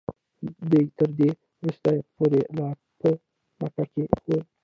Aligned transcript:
دی 0.69 0.81
تر 0.97 1.09
دې 1.19 1.29
وروستیو 1.59 2.07
پورې 2.15 2.41
لا 2.57 2.69
په 2.99 3.09
مکه 3.59 3.83
کې 3.93 4.03
و. 4.25 4.29